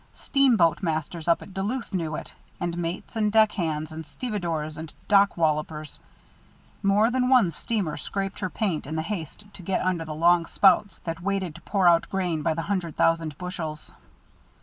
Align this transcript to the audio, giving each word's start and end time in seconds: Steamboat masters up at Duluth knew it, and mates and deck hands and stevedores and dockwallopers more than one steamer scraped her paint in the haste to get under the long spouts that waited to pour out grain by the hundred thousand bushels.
Steamboat 0.13 0.81
masters 0.81 1.27
up 1.27 1.43
at 1.43 1.53
Duluth 1.53 1.93
knew 1.93 2.15
it, 2.15 2.33
and 2.59 2.75
mates 2.75 3.15
and 3.15 3.31
deck 3.31 3.51
hands 3.51 3.91
and 3.91 4.03
stevedores 4.03 4.75
and 4.75 4.91
dockwallopers 5.07 5.99
more 6.81 7.11
than 7.11 7.29
one 7.29 7.51
steamer 7.51 7.97
scraped 7.97 8.39
her 8.39 8.49
paint 8.49 8.87
in 8.87 8.95
the 8.95 9.03
haste 9.03 9.45
to 9.53 9.61
get 9.61 9.81
under 9.85 10.03
the 10.03 10.15
long 10.15 10.47
spouts 10.47 10.97
that 11.03 11.21
waited 11.21 11.53
to 11.53 11.61
pour 11.61 11.87
out 11.87 12.09
grain 12.09 12.41
by 12.41 12.55
the 12.55 12.63
hundred 12.63 12.97
thousand 12.97 13.37
bushels. 13.37 13.93